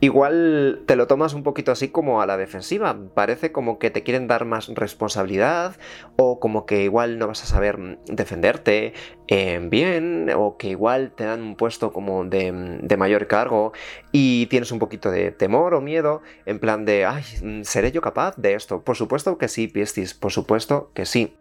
igual 0.00 0.82
te 0.86 0.96
lo 0.96 1.06
tomas 1.06 1.34
un 1.34 1.42
poquito 1.42 1.72
así 1.72 1.88
como 1.88 2.22
a 2.22 2.26
la 2.26 2.36
defensiva. 2.36 2.96
Parece 3.14 3.52
como 3.52 3.78
que 3.78 3.90
te 3.90 4.02
quieren 4.02 4.28
dar 4.28 4.44
más 4.44 4.68
responsabilidad 4.68 5.76
o 6.16 6.40
como 6.40 6.66
que 6.66 6.82
igual 6.84 7.18
no 7.18 7.26
vas 7.26 7.42
a 7.42 7.46
saber 7.46 7.78
mm, 7.78 7.96
defenderte 8.06 8.92
eh, 9.26 9.60
bien 9.62 10.30
o 10.34 10.56
que 10.56 10.68
igual 10.68 11.12
te 11.14 11.24
dan 11.24 11.42
un 11.42 11.56
puesto 11.56 11.92
como 11.92 12.24
de, 12.24 12.78
de, 12.82 12.96
mayor 12.96 13.26
cargo 13.26 13.72
y 14.12 14.46
tienes 14.46 14.72
un 14.72 14.78
poquito 14.78 15.10
de 15.10 15.32
temor 15.32 15.74
o 15.74 15.80
miedo 15.80 16.22
en 16.46 16.58
plan 16.58 16.84
de, 16.84 17.04
ay, 17.04 17.24
mm, 17.42 17.62
¿seré 17.62 17.92
yo 17.92 18.00
capaz 18.00 18.36
de 18.36 18.54
esto? 18.54 18.82
Por 18.82 18.96
supuesto 18.96 19.38
que 19.38 19.48
sí, 19.48 19.68
Piscis, 19.68 20.14
por 20.14 20.32
supuesto 20.32 20.90
que 20.94 21.06
sí. 21.06 21.36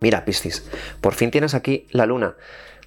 Mira, 0.00 0.24
Piscis, 0.24 0.68
por 1.00 1.14
fin 1.14 1.30
tienes 1.30 1.54
aquí 1.54 1.86
la 1.90 2.06
luna. 2.06 2.36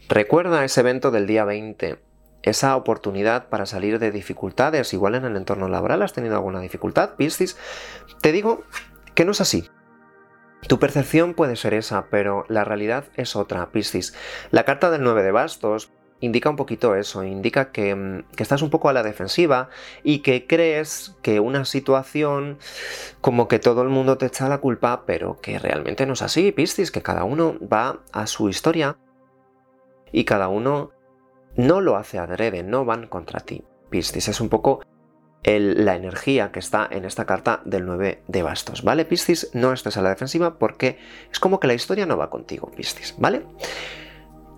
Recuerda 0.10 0.64
ese 0.64 0.82
evento 0.82 1.12
del 1.12 1.28
día 1.28 1.44
20 1.46 2.07
esa 2.44 2.76
oportunidad 2.76 3.50
para 3.50 3.66
salir 3.66 4.00
de 4.00 4.12
dificultades, 4.12 4.94
igual 4.94 5.16
en 5.16 5.26
el 5.26 5.36
entorno 5.36 5.68
laboral 5.68 6.02
has 6.02 6.14
tenido 6.14 6.36
alguna 6.36 6.62
dificultad, 6.62 7.16
Piscis, 7.16 7.58
te 8.22 8.32
digo 8.32 8.64
que 9.16 9.26
no 9.26 9.32
es 9.32 9.42
así. 9.42 9.70
Tu 10.68 10.80
percepción 10.80 11.34
puede 11.34 11.56
ser 11.56 11.74
esa, 11.74 12.08
pero 12.10 12.46
la 12.50 12.64
realidad 12.64 13.06
es 13.16 13.36
otra, 13.36 13.70
Piscis. 13.72 14.14
La 14.52 14.64
carta 14.64 14.90
del 14.90 15.04
9 15.04 15.24
de 15.24 15.32
bastos 15.32 15.92
indica 16.20 16.50
un 16.50 16.56
poquito 16.56 16.96
eso, 16.96 17.24
indica 17.24 17.72
que, 17.72 17.96
mm, 17.96 18.24
que, 18.36 18.44
estás 18.44 18.62
un 18.62 18.70
poco 18.70 18.90
a 18.90 18.94
la 18.94 19.04
defensiva 19.04 19.70
y 20.04 20.20
que 20.20 20.48
crees 20.48 21.16
que 21.22 21.40
una 21.40 21.64
situación 21.66 22.58
como 23.22 23.48
que 23.48 23.60
todo 23.60 23.82
el 23.84 23.90
mundo 23.90 24.18
te 24.18 24.26
echa 24.26 24.50
la 24.50 24.58
culpa, 24.58 25.04
pero 25.06 25.40
que 25.42 25.60
realmente 25.60 26.06
no 26.06 26.14
es 26.14 26.22
así, 26.22 26.52
Piscis, 26.52 26.92
que 26.92 27.04
cada 27.04 27.24
uno 27.24 27.56
va 27.62 28.00
a 28.12 28.26
su 28.26 28.50
historia 28.50 28.98
y 30.12 30.24
cada 30.24 30.48
uno 30.48 30.92
no 31.58 31.82
lo 31.82 31.98
hace 31.98 32.20
adrede, 32.20 32.64
no 32.64 32.86
van 32.86 33.08
contra 33.08 33.42
ti. 33.42 33.64
Piscis 33.90 34.28
es 34.28 34.40
un 34.40 34.50
poco 34.50 34.82
la 35.44 35.96
energía 35.96 36.52
que 36.52 36.60
está 36.60 36.88
en 36.92 37.06
esta 37.06 37.26
carta 37.26 37.62
del 37.64 37.86
9 37.86 38.24
de 38.28 38.44
bastos, 38.44 38.84
¿vale? 38.84 39.06
Piscis, 39.06 39.50
no 39.54 39.72
estés 39.72 39.96
a 39.96 40.02
la 40.02 40.10
defensiva 40.10 40.60
porque 40.60 40.98
es 41.32 41.40
como 41.40 41.60
que 41.60 41.68
la 41.68 41.74
historia 41.74 42.06
no 42.06 42.18
va 42.18 42.30
contigo, 42.30 42.70
Piscis, 42.72 43.16
¿vale? 43.18 43.44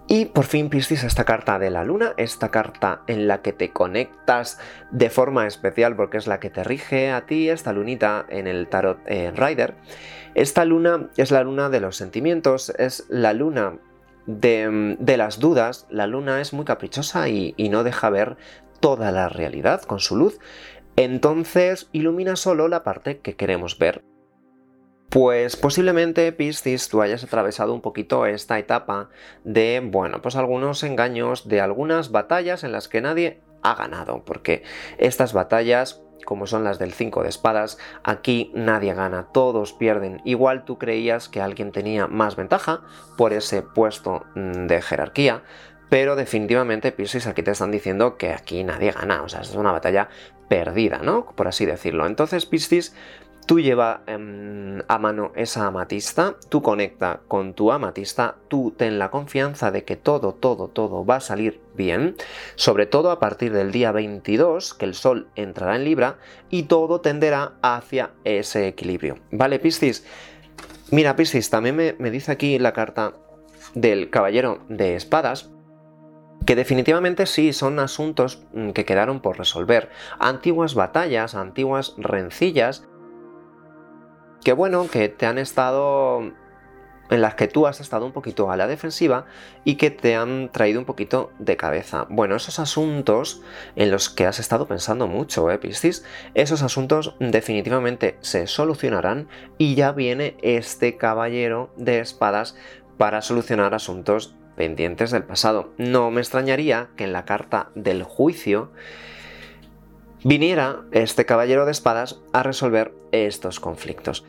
Y 0.07 0.25
por 0.25 0.45
fin, 0.45 0.69
Piscis, 0.71 1.03
esta 1.03 1.23
carta 1.23 1.59
de 1.59 1.69
la 1.69 1.83
luna, 1.83 2.13
esta 2.17 2.49
carta 2.49 3.03
en 3.05 3.27
la 3.27 3.43
que 3.43 3.53
te 3.53 3.71
conectas 3.71 4.59
de 4.89 5.11
forma 5.11 5.45
especial 5.45 5.95
porque 5.95 6.17
es 6.17 6.25
la 6.25 6.39
que 6.39 6.49
te 6.49 6.63
rige 6.63 7.11
a 7.11 7.27
ti, 7.27 7.49
esta 7.49 7.73
lunita 7.73 8.25
en 8.27 8.47
el 8.47 8.67
tarot 8.67 8.99
eh, 9.05 9.31
Rider. 9.35 9.75
Esta 10.33 10.65
luna 10.65 11.11
es 11.17 11.29
la 11.29 11.43
luna 11.43 11.69
de 11.69 11.81
los 11.81 11.95
sentimientos, 11.95 12.73
es 12.79 13.05
la 13.09 13.33
luna 13.33 13.77
de, 14.29 15.17
las 15.17 15.39
dudas, 15.39 15.87
la 15.89 16.05
luna 16.05 16.39
es 16.39 16.53
muy 16.53 16.63
caprichosa 16.63 17.29
y, 17.29 17.55
no 17.69 17.83
deja 17.83 18.09
ver 18.09 18.37
toda 18.79 19.11
la 19.11 19.27
realidad 19.27 19.81
con 19.81 19.99
su 19.99 20.15
luz, 20.15 20.39
entonces 20.95 21.89
ilumina 21.91 22.35
solo 22.35 22.67
la 22.67 22.83
parte 22.83 23.19
que 23.19 23.35
queremos 23.35 23.79
ver. 23.79 24.03
Pues 25.09 25.55
posiblemente, 25.57 26.31
Piscis, 26.31 26.89
tú 26.89 27.01
hayas 27.01 27.23
atravesado 27.23 27.73
un 27.73 27.81
poquito 27.81 28.27
esta 28.27 28.59
etapa 28.59 29.09
de, 29.43 29.81
bueno, 29.83 30.21
pues 30.21 30.35
algunos 30.35 30.83
engaños, 30.83 31.47
de 31.47 31.61
algunas 31.61 32.11
batallas 32.11 32.63
en 32.63 32.71
las 32.71 32.87
que 32.87 33.01
nadie 33.01 33.41
ha 33.63 33.73
ganado, 33.73 34.23
porque 34.23 34.61
estas 34.99 35.33
batallas 35.33 36.03
como 36.25 36.47
son 36.47 36.63
las 36.63 36.79
del 36.79 36.93
5 36.93 37.23
de 37.23 37.29
espadas, 37.29 37.77
aquí 38.03 38.51
nadie 38.53 38.93
gana, 38.93 39.27
todos 39.31 39.73
pierden. 39.73 40.21
Igual 40.25 40.65
tú 40.65 40.77
creías 40.77 41.29
que 41.29 41.41
alguien 41.41 41.71
tenía 41.71 42.07
más 42.07 42.35
ventaja 42.35 42.81
por 43.17 43.33
ese 43.33 43.61
puesto 43.61 44.25
mm, 44.35 44.67
de 44.67 44.81
jerarquía, 44.81 45.43
pero 45.89 46.15
definitivamente 46.15 46.91
Piscis 46.91 47.27
aquí 47.27 47.43
te 47.43 47.51
están 47.51 47.71
diciendo 47.71 48.17
que 48.17 48.31
aquí 48.31 48.63
nadie 48.63 48.91
gana, 48.91 49.23
o 49.23 49.29
sea, 49.29 49.41
es 49.41 49.55
una 49.55 49.71
batalla 49.71 50.09
perdida, 50.47 50.99
¿no? 50.99 51.25
Por 51.35 51.47
así 51.47 51.65
decirlo. 51.65 52.05
Entonces 52.05 52.45
Piscis 52.45 52.95
Tú 53.49 53.59
lleva 53.59 54.03
em, 54.05 54.83
a 54.87 54.99
mano 54.99 55.31
esa 55.35 55.65
amatista, 55.65 56.35
tú 56.49 56.61
conecta 56.61 57.21
con 57.27 57.55
tu 57.55 57.71
amatista, 57.71 58.35
tú 58.47 58.75
ten 58.77 58.99
la 58.99 59.09
confianza 59.09 59.71
de 59.71 59.83
que 59.83 59.95
todo, 59.95 60.35
todo, 60.35 60.67
todo 60.67 61.03
va 61.03 61.15
a 61.15 61.19
salir 61.19 61.59
bien, 61.73 62.15
sobre 62.53 62.85
todo 62.85 63.09
a 63.09 63.19
partir 63.19 63.51
del 63.51 63.71
día 63.71 63.91
22, 63.91 64.75
que 64.75 64.85
el 64.85 64.93
Sol 64.93 65.29
entrará 65.33 65.77
en 65.77 65.83
Libra 65.83 66.19
y 66.51 66.63
todo 66.67 67.01
tenderá 67.01 67.53
hacia 67.63 68.11
ese 68.23 68.67
equilibrio. 68.67 69.17
¿Vale, 69.31 69.57
Piscis? 69.57 70.05
Mira, 70.91 71.15
Piscis, 71.15 71.49
también 71.49 71.75
me, 71.75 72.11
dice 72.11 72.31
aquí 72.31 72.59
la 72.59 72.73
carta 72.73 73.15
del 73.73 74.11
Caballero 74.11 74.59
de 74.69 74.95
Espadas, 74.95 75.49
que 76.45 76.55
definitivamente 76.55 77.25
sí 77.25 77.51
son 77.51 77.79
asuntos 77.79 78.43
mm, 78.53 78.73
que 78.73 78.85
quedaron 78.85 79.21
por 79.21 79.39
resolver, 79.39 79.89
antiguas 80.19 80.75
batallas, 80.75 81.33
antiguas 81.33 81.95
rencillas 81.97 82.88
que 84.43 84.53
bueno, 84.53 84.87
que 84.87 85.09
te 85.09 85.25
han 85.25 85.37
estado 85.37 86.31
en 87.09 87.21
las 87.21 87.35
que 87.35 87.47
tú 87.47 87.67
has 87.67 87.79
estado 87.79 88.05
un 88.05 88.11
poquito 88.11 88.51
a 88.51 88.57
la 88.57 88.67
defensiva 88.67 89.25
y 89.63 89.75
que 89.75 89.89
te 89.91 90.15
han 90.15 90.51
traído 90.51 90.79
un 90.79 90.85
poquito 90.85 91.31
de 91.39 91.57
cabeza. 91.57 92.05
Bueno, 92.09 92.35
esos 92.35 92.59
asuntos 92.59 93.41
en 93.75 93.91
los 93.91 94.09
que 94.09 94.25
has 94.25 94.39
estado 94.39 94.67
pensando 94.67 95.07
mucho, 95.07 95.49
¿eh, 95.51 95.57
Piscis? 95.57 96.05
Esos 96.35 96.61
asuntos 96.61 97.15
definitivamente 97.19 98.17
se 98.21 98.47
solucionarán 98.47 99.27
y 99.57 99.75
ya 99.75 99.91
viene 99.91 100.37
este 100.41 100.97
caballero 100.97 101.71
de 101.77 101.99
espadas 101.99 102.55
para 102.97 103.21
solucionar 103.21 103.73
asuntos 103.73 104.35
pendientes 104.55 105.11
del 105.11 105.23
pasado. 105.23 105.71
No 105.77 106.11
me 106.11 106.21
extrañaría 106.21 106.89
que 106.95 107.05
en 107.05 107.13
la 107.13 107.25
carta 107.25 107.69
del 107.75 108.03
juicio 108.03 108.71
viniera 110.23 110.81
este 110.91 111.25
caballero 111.25 111.65
de 111.65 111.71
espadas 111.71 112.21
a 112.33 112.43
resolver 112.43 112.93
estos 113.11 113.59
conflictos. 113.59 114.25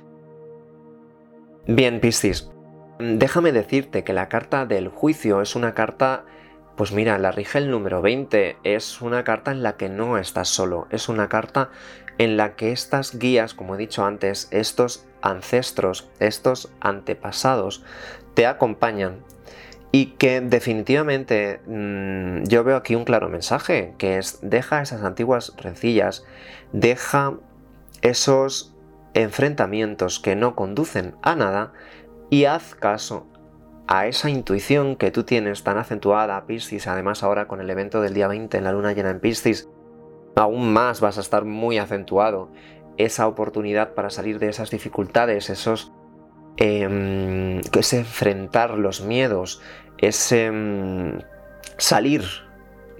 Bien, 1.66 2.00
Piscis, 2.00 2.50
déjame 2.98 3.52
decirte 3.52 4.04
que 4.04 4.12
la 4.12 4.28
carta 4.28 4.66
del 4.66 4.88
juicio 4.88 5.40
es 5.40 5.54
una 5.56 5.74
carta, 5.74 6.24
pues 6.76 6.92
mira, 6.92 7.18
la 7.18 7.32
rige 7.32 7.58
el 7.58 7.70
número 7.70 8.02
20, 8.02 8.58
es 8.64 9.00
una 9.00 9.24
carta 9.24 9.50
en 9.50 9.62
la 9.62 9.76
que 9.76 9.88
no 9.88 10.18
estás 10.18 10.48
solo, 10.48 10.86
es 10.90 11.08
una 11.08 11.28
carta 11.28 11.70
en 12.18 12.36
la 12.36 12.54
que 12.54 12.72
estas 12.72 13.18
guías, 13.18 13.54
como 13.54 13.74
he 13.74 13.78
dicho 13.78 14.04
antes, 14.04 14.48
estos 14.50 15.06
ancestros, 15.22 16.10
estos 16.18 16.72
antepasados, 16.80 17.84
te 18.34 18.46
acompañan, 18.46 19.24
y 19.92 20.06
que 20.12 20.40
definitivamente 20.40 21.60
mm, 21.66 22.44
yo 22.44 22.62
veo 22.64 22.76
aquí 22.76 22.94
un 22.94 23.04
claro 23.04 23.28
mensaje, 23.28 23.94
que 23.98 24.18
es 24.18 24.38
deja 24.42 24.82
esas 24.82 25.02
antiguas 25.02 25.52
rencillas, 25.56 26.24
deja 26.72 27.34
esos 28.02 28.74
enfrentamientos 29.14 30.20
que 30.20 30.36
no 30.36 30.54
conducen 30.54 31.14
a 31.22 31.34
nada 31.34 31.72
y 32.30 32.44
haz 32.44 32.74
caso 32.76 33.26
a 33.88 34.06
esa 34.06 34.30
intuición 34.30 34.94
que 34.94 35.10
tú 35.10 35.24
tienes 35.24 35.64
tan 35.64 35.76
acentuada, 35.76 36.46
Piscis, 36.46 36.86
además 36.86 37.24
ahora 37.24 37.48
con 37.48 37.60
el 37.60 37.68
evento 37.68 38.00
del 38.00 38.14
día 38.14 38.28
20 38.28 38.56
en 38.56 38.64
la 38.64 38.72
luna 38.72 38.92
llena 38.92 39.10
en 39.10 39.18
Piscis, 39.18 39.68
aún 40.36 40.72
más 40.72 41.00
vas 41.00 41.18
a 41.18 41.22
estar 41.22 41.44
muy 41.44 41.78
acentuado. 41.78 42.50
Esa 42.98 43.26
oportunidad 43.26 43.94
para 43.94 44.10
salir 44.10 44.38
de 44.38 44.48
esas 44.48 44.70
dificultades, 44.70 45.50
esos 45.50 45.92
em, 46.60 47.60
ese 47.76 47.98
enfrentar 47.98 48.78
los 48.78 49.00
miedos, 49.00 49.60
ese 49.98 50.46
em, 50.46 51.18
salir 51.78 52.22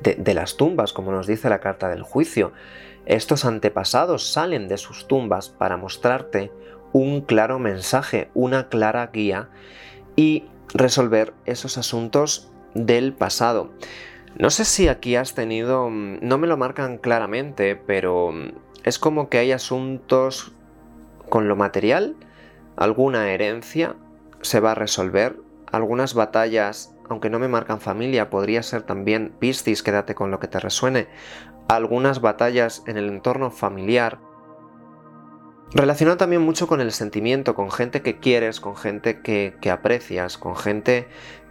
de, 0.03 0.35
las 0.35 0.57
tumbas, 0.57 0.93
como 0.93 1.13
nos 1.13 1.27
dice 1.27 1.51
la 1.51 1.61
carta 1.61 1.89
del 1.89 2.03
juicio. 2.03 2.53
Estos 3.07 3.45
antepasados 3.45 4.33
salen 4.33 4.67
de 4.67 4.79
sus 4.79 5.07
tumbas 5.07 5.51
para 5.51 5.77
mostrarte 5.77 6.51
un 6.93 7.21
claro 7.21 7.59
mensaje, 7.59 8.31
una 8.35 8.69
clara 8.69 9.11
guía 9.13 9.51
y 10.17 10.45
resolver 10.73 11.35
esos 11.45 11.79
asuntos 11.79 12.51
del 12.75 13.13
pasado. 13.13 13.71
No 14.39 14.51
sé 14.51 14.65
si 14.65 14.89
aquí 14.89 15.17
has 15.17 15.35
tenido, 15.35 15.91
no 15.91 16.39
me 16.39 16.47
lo 16.47 16.57
marcan 16.57 16.99
claramente, 16.99 17.77
pero 17.77 18.33
es 18.85 18.99
como 18.99 19.29
que 19.29 19.39
hay 19.39 19.53
asuntos 19.53 20.53
con 21.29 21.49
lo 21.49 21.57
material, 21.57 22.17
alguna 22.77 23.31
herencia 23.31 23.97
se 24.41 24.61
va 24.61 24.73
a 24.73 24.75
resolver, 24.75 25.37
algunas 25.71 26.15
batallas 26.15 26.95
aunque 27.11 27.29
no 27.29 27.41
me 27.41 27.49
marcan 27.49 27.81
familia, 27.81 28.31
podría 28.31 28.63
ser 28.63 28.83
también 28.83 29.35
Piscis, 29.41 29.83
quédate 29.83 30.15
con 30.15 30.31
lo 30.31 30.39
que 30.39 30.47
te 30.47 30.61
resuene, 30.61 31.09
algunas 31.69 32.21
batallas 32.21 32.85
en 32.87 32.97
el 32.97 33.09
entorno 33.09 33.51
familiar. 33.51 34.21
Relacionado 35.73 36.17
también 36.17 36.43
mucho 36.43 36.69
con 36.69 36.81
el 36.81 36.93
sentimiento, 36.93 37.57
con 37.57 37.73
gente 37.73 38.01
que 38.01 38.21
quieres, 38.21 38.61
con 38.61 38.77
gente 38.77 39.23
que, 39.23 39.57
que 39.61 39.73
aprecias, 39.73 40.39
con 40.39 40.57
gente 40.57 41.09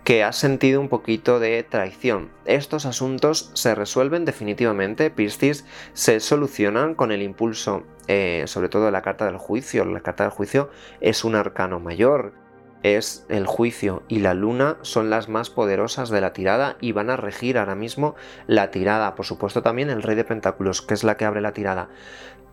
que 0.09 0.23
has 0.23 0.37
sentido 0.37 0.81
un 0.81 0.89
poquito 0.89 1.39
de 1.39 1.61
traición. 1.61 2.31
Estos 2.45 2.87
asuntos 2.87 3.51
se 3.53 3.75
resuelven 3.75 4.25
definitivamente, 4.25 5.11
Piscis, 5.11 5.67
se 5.93 6.19
solucionan 6.19 6.95
con 6.95 7.11
el 7.11 7.21
impulso, 7.21 7.83
eh, 8.07 8.45
sobre 8.47 8.69
todo 8.69 8.85
de 8.85 8.91
la 8.91 9.03
carta 9.03 9.27
del 9.27 9.37
juicio. 9.37 9.85
La 9.85 9.99
carta 9.99 10.23
del 10.23 10.31
juicio 10.31 10.71
es 10.99 11.23
un 11.23 11.35
arcano 11.35 11.79
mayor 11.79 12.33
es 12.81 13.27
el 13.29 13.45
juicio 13.45 14.01
y 14.07 14.19
la 14.19 14.33
luna 14.33 14.77
son 14.81 15.11
las 15.11 15.29
más 15.29 15.51
poderosas 15.51 16.09
de 16.09 16.21
la 16.21 16.33
tirada 16.33 16.77
y 16.81 16.91
van 16.91 17.11
a 17.11 17.17
regir 17.17 17.59
ahora 17.59 17.75
mismo 17.75 18.15
la 18.47 18.71
tirada. 18.71 19.13
Por 19.13 19.27
supuesto 19.27 19.61
también 19.61 19.91
el 19.91 20.01
rey 20.01 20.15
de 20.15 20.23
pentáculos, 20.23 20.81
que 20.81 20.95
es 20.95 21.03
la 21.03 21.17
que 21.17 21.25
abre 21.25 21.41
la 21.41 21.53
tirada. 21.53 21.89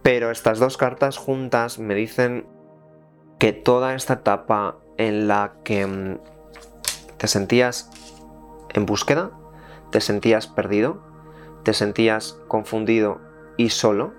Pero 0.03 0.31
estas 0.31 0.59
dos 0.59 0.77
cartas 0.77 1.17
juntas 1.17 1.79
me 1.79 1.95
dicen 1.95 2.47
que 3.39 3.55
toda 3.55 3.95
esta 3.95 4.15
etapa 4.15 4.77
en 4.99 5.27
la 5.27 5.55
que 5.65 5.87
mm, 5.87 6.19
te 7.19 7.27
sentías 7.27 7.91
en 8.75 8.87
búsqueda, 8.87 9.31
te 9.91 10.01
sentías 10.01 10.47
perdido, 10.47 11.03
te 11.63 11.73
sentías 11.73 12.39
confundido 12.49 13.21
y 13.57 13.71
solo, 13.71 14.15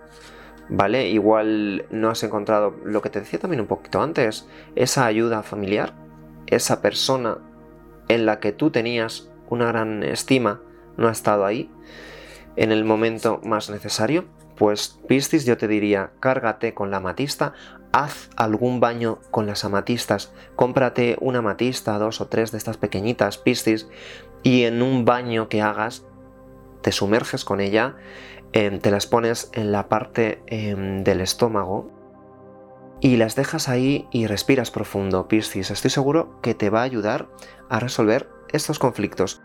¿vale? 0.70 1.10
Igual 1.10 1.86
no 1.92 2.10
has 2.10 2.24
encontrado 2.24 2.75
lo 2.84 3.01
que 3.01 3.10
te 3.10 3.20
decía 3.20 3.39
también 3.39 3.62
un 3.62 3.68
poquito 3.68 4.01
antes, 4.01 4.48
esa 4.75 5.06
ayuda 5.06 5.44
familiar, 5.44 5.94
esa 6.48 6.82
persona 6.82 7.38
en 8.08 8.25
la 8.25 8.39
que 8.39 8.51
tú 8.51 8.72
tenías 8.72 9.30
una 9.50 9.68
gran 9.68 10.04
estima, 10.04 10.62
no 10.98 11.08
ha 11.08 11.12
estado 11.12 11.46
ahí 11.46 11.72
en 12.56 12.72
el 12.72 12.84
momento 12.84 13.39
más 13.44 13.70
necesario, 13.70 14.25
pues 14.58 15.00
Piscis 15.08 15.46
yo 15.46 15.58
te 15.58 15.68
diría, 15.68 16.12
cárgate 16.20 16.74
con 16.74 16.92
la 16.92 16.98
amatista, 16.98 17.54
haz 17.92 18.30
algún 18.36 18.80
baño 18.80 19.20
con 19.32 19.48
las 19.48 19.64
amatistas, 19.64 20.34
cómprate 20.56 21.18
una 21.22 21.40
amatista, 21.40 21.98
dos 22.00 22.22
o 22.22 22.28
tres 22.28 22.52
de 22.52 22.58
estas 22.58 22.78
pequeñitas 22.78 23.38
Piscis, 23.38 23.88
y 24.44 24.64
en 24.64 24.82
un 24.82 25.06
baño 25.06 25.50
que 25.50 25.62
hagas, 25.62 26.04
te 26.82 26.92
sumerges 26.92 27.44
con 27.44 27.60
ella 27.60 27.96
Em, 28.54 28.80
te 28.80 28.92
las 28.92 29.08
pones 29.08 29.50
en 29.54 29.72
la 29.72 29.90
parte 29.90 30.42
em, 30.48 31.04
del 31.04 31.22
estómago 31.22 31.92
y 33.02 33.18
las 33.18 33.36
dejas 33.36 33.70
ahí 33.70 34.08
y 34.12 34.26
respiras 34.28 34.72
profundo, 34.72 35.28
Piscis. 35.28 35.70
Estoy 35.70 35.91
seguro 35.91 36.39
que 36.41 36.56
te 36.56 36.70
va 36.70 36.80
a 36.80 36.84
ayudar 36.84 37.28
a 37.70 37.80
resolver 37.80 38.30
estos 38.52 38.80
conflictos. 38.80 39.41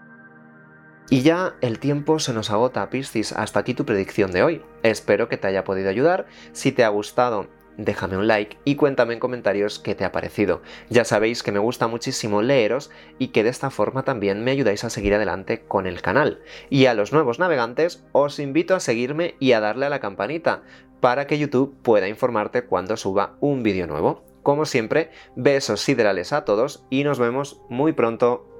Y 1.10 1.22
ya 1.22 1.56
el 1.60 1.78
tiempo 1.78 2.18
se 2.18 2.32
nos 2.32 2.50
agota, 2.50 2.88
Piscis. 2.88 3.32
Hasta 3.32 3.60
aquí 3.60 3.74
tu 3.74 3.84
predicción 3.84 4.32
de 4.32 4.42
hoy. 4.42 4.62
Espero 4.82 5.28
que 5.28 5.36
te 5.36 5.46
haya 5.46 5.64
podido 5.64 5.90
ayudar. 5.90 6.26
Si 6.52 6.72
te 6.72 6.84
ha 6.84 6.88
gustado 6.88 7.48
déjame 7.76 8.16
un 8.16 8.26
like 8.26 8.58
y 8.64 8.76
cuéntame 8.76 9.14
en 9.14 9.20
comentarios 9.20 9.78
qué 9.78 9.94
te 9.94 10.04
ha 10.04 10.12
parecido. 10.12 10.62
Ya 10.90 11.04
sabéis 11.04 11.42
que 11.42 11.52
me 11.52 11.58
gusta 11.58 11.88
muchísimo 11.88 12.42
leeros 12.42 12.90
y 13.18 13.28
que 13.28 13.42
de 13.42 13.50
esta 13.50 13.70
forma 13.70 14.04
también 14.04 14.44
me 14.44 14.50
ayudáis 14.50 14.84
a 14.84 14.90
seguir 14.90 15.14
adelante 15.14 15.62
con 15.66 15.86
el 15.86 16.02
canal. 16.02 16.40
Y 16.70 16.86
a 16.86 16.94
los 16.94 17.12
nuevos 17.12 17.38
navegantes 17.38 18.04
os 18.12 18.38
invito 18.38 18.74
a 18.74 18.80
seguirme 18.80 19.36
y 19.38 19.52
a 19.52 19.60
darle 19.60 19.86
a 19.86 19.90
la 19.90 20.00
campanita 20.00 20.62
para 21.00 21.26
que 21.26 21.38
YouTube 21.38 21.76
pueda 21.82 22.08
informarte 22.08 22.64
cuando 22.64 22.96
suba 22.96 23.36
un 23.40 23.62
vídeo 23.62 23.86
nuevo. 23.86 24.24
Como 24.42 24.64
siempre, 24.64 25.10
besos 25.36 25.80
siderales 25.80 26.32
a 26.32 26.44
todos 26.44 26.84
y 26.90 27.04
nos 27.04 27.18
vemos 27.18 27.60
muy 27.68 27.92
pronto 27.92 28.51